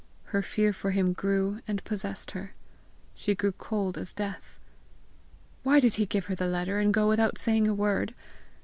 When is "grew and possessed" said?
1.13-2.31